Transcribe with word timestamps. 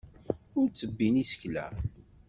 Ur 0.59 0.67
ttebbin 0.69 1.15
isekla. 1.23 1.65